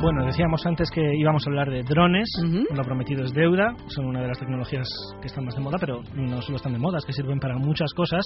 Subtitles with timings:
[0.00, 2.30] Bueno, decíamos antes que íbamos a hablar de drones,
[2.72, 4.86] lo prometido es deuda, son una de las tecnologías
[5.20, 7.58] que están más de moda, pero no solo están de moda, es que sirven para
[7.58, 8.24] muchas cosas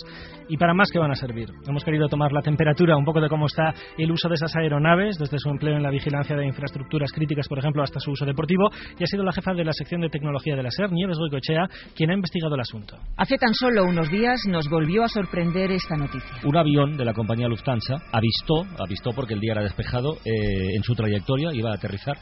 [0.51, 1.49] y para más que van a servir.
[1.67, 5.17] Hemos querido tomar la temperatura un poco de cómo está el uso de esas aeronaves,
[5.17, 8.69] desde su empleo en la vigilancia de infraestructuras críticas, por ejemplo, hasta su uso deportivo,
[8.99, 11.69] y ha sido la jefa de la sección de tecnología de la SER, Nieves Goicochea,
[11.97, 12.99] quien ha investigado el asunto.
[13.17, 16.37] Hace tan solo unos días nos volvió a sorprender esta noticia.
[16.45, 20.83] Un avión de la compañía Lufthansa avistó, avistó porque el día era despejado, eh, en
[20.83, 22.17] su trayectoria iba a aterrizar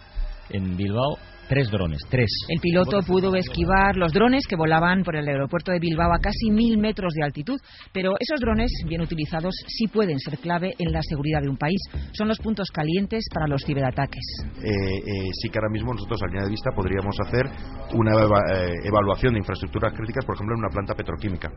[0.50, 1.18] en Bilbao
[1.50, 2.30] Tres drones, tres.
[2.48, 6.48] El piloto pudo esquivar los drones que volaban por el aeropuerto de Bilbao a casi
[6.48, 7.58] mil metros de altitud,
[7.92, 11.80] pero esos drones, bien utilizados, sí pueden ser clave en la seguridad de un país.
[12.12, 14.22] Son los puntos calientes para los ciberataques.
[14.62, 17.46] Eh, eh, sí que ahora mismo nosotros, a línea de vista, podríamos hacer
[17.94, 21.50] una eh, evaluación de infraestructuras críticas, por ejemplo, en una planta petroquímica,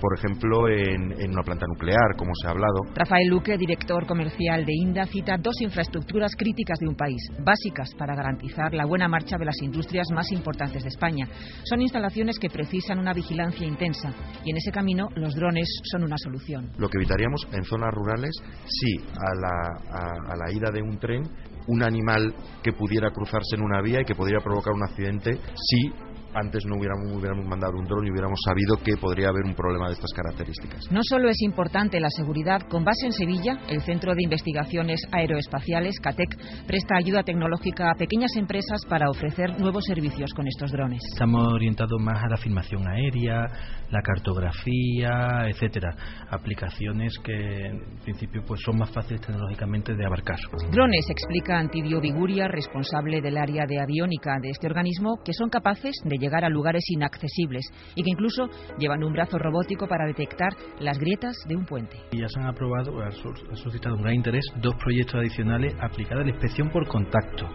[0.00, 2.80] por ejemplo, en, en una planta nuclear, como se ha hablado.
[2.94, 8.14] Rafael Luque, director comercial de INDA, cita dos infraestructuras críticas de un país, básicas para
[8.14, 11.28] garantizar la buena marcha de las industrias más importantes de España.
[11.64, 14.12] Son instalaciones que precisan una vigilancia intensa
[14.44, 16.70] y en ese camino los drones son una solución.
[16.78, 18.30] Lo que evitaríamos en zonas rurales,
[18.66, 21.22] sí, a la, a, a la ida de un tren,
[21.68, 25.92] un animal que pudiera cruzarse en una vía y que podría provocar un accidente, sí
[26.36, 29.88] antes no hubiéramos, hubiéramos mandado un dron y hubiéramos sabido que podría haber un problema
[29.88, 30.90] de estas características.
[30.90, 35.98] No solo es importante la seguridad, con base en Sevilla, el Centro de Investigaciones Aeroespaciales,
[36.00, 41.00] CATEC, presta ayuda tecnológica a pequeñas empresas para ofrecer nuevos servicios con estos drones.
[41.12, 43.46] Estamos orientados más a la filmación aérea,
[43.90, 45.94] la cartografía, etcétera,
[46.30, 50.38] aplicaciones que en principio pues son más fáciles tecnológicamente de abarcar.
[50.70, 55.94] Drones, explica Antidio Viguria, responsable del área de aviónica de este organismo, que son capaces
[56.04, 60.98] de llegar a lugares inaccesibles y que incluso llevan un brazo robótico para detectar las
[60.98, 61.96] grietas de un puente.
[62.12, 63.10] Y ya se han aprobado, ha
[63.56, 67.48] suscitado un gran interés, dos proyectos adicionales aplicados a la inspección por contacto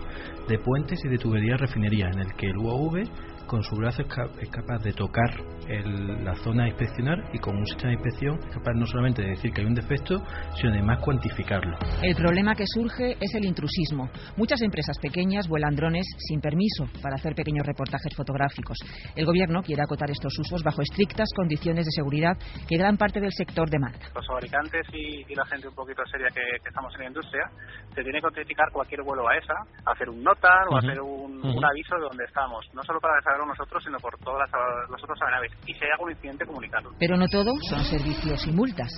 [0.47, 3.03] de puentes y de tuberías refinerías, en el que el UAV
[3.51, 5.29] con su brazo es, capaz de tocar
[5.67, 9.31] la zona a inspeccionar y con un sistema de inspección es capaz no solamente de
[9.31, 10.23] decir que hay un defecto,
[10.55, 11.77] sino además cuantificarlo.
[12.01, 14.09] El problema que surge es el intrusismo.
[14.37, 18.77] Muchas empresas pequeñas vuelan drones sin permiso para hacer pequeños reportajes fotográficos.
[19.17, 22.37] El gobierno quiere acotar estos usos bajo estrictas condiciones de seguridad
[22.69, 23.99] que gran parte del sector demanda.
[24.15, 27.51] Los fabricantes y, y la gente un poquito seria que, que, estamos en la industria
[27.93, 29.55] se tiene que notificar cualquier vuelo a esa,
[29.91, 30.79] hacer un nota o uh -huh.
[30.79, 31.57] hacer un, uh -huh.
[31.57, 35.03] un, aviso de dónde estamos, no solo para saber nosotros, sino por todas las, las
[35.03, 35.51] otras aeronaves.
[35.65, 36.91] Y si hay algún incidente, comunicarlo.
[36.99, 38.91] Pero no todo son servicios y multas.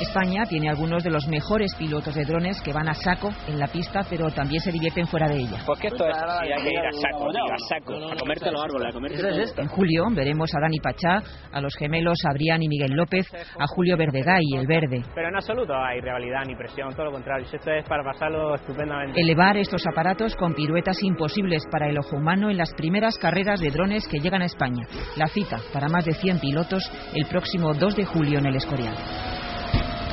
[0.00, 3.66] España tiene algunos de los mejores pilotos de drones que van a saco en la
[3.66, 5.62] pista, pero también se divierten fuera de ella.
[5.64, 8.88] Porque esto es, si hay que ir a saco, a saco, a comerte los árboles,
[8.88, 9.62] a comerte todo esto.
[9.62, 11.22] En julio veremos a Dani Pachá,
[11.52, 15.02] a los gemelos Adrián y Miguel López, a Julio Verdegay, el verde.
[15.14, 17.46] Pero en absoluto hay rivalidad ni presión, todo lo contrario.
[17.50, 19.20] Esto es para pasarlo estupendamente.
[19.20, 23.70] Elevar estos aparatos con piruetas imposibles para el ojo humano en las primeras carreras de
[23.70, 24.86] drones que llegan a España.
[25.16, 28.94] La cita para más de 100 pilotos el próximo 2 de julio en el Escorial.